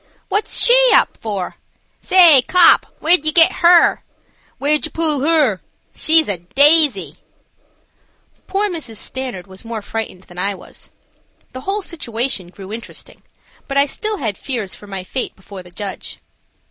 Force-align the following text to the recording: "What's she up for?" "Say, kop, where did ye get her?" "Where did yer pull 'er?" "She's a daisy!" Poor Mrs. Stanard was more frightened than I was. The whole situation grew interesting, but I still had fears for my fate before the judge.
"What's 0.29 0.59
she 0.59 0.75
up 0.95 1.15
for?" 1.15 1.57
"Say, 2.01 2.41
kop, 2.47 2.87
where 3.01 3.17
did 3.17 3.25
ye 3.25 3.31
get 3.31 3.51
her?" 3.61 4.01
"Where 4.57 4.71
did 4.75 4.87
yer 4.87 4.91
pull 4.95 5.23
'er?" 5.23 5.61
"She's 5.93 6.27
a 6.27 6.39
daisy!" 6.39 7.19
Poor 8.47 8.67
Mrs. 8.67 8.95
Stanard 8.97 9.45
was 9.45 9.63
more 9.63 9.83
frightened 9.83 10.23
than 10.23 10.39
I 10.39 10.55
was. 10.55 10.89
The 11.53 11.61
whole 11.61 11.83
situation 11.83 12.47
grew 12.49 12.73
interesting, 12.73 13.21
but 13.67 13.77
I 13.77 13.85
still 13.85 14.17
had 14.17 14.39
fears 14.39 14.73
for 14.73 14.87
my 14.87 15.03
fate 15.03 15.35
before 15.35 15.61
the 15.61 15.69
judge. 15.69 16.17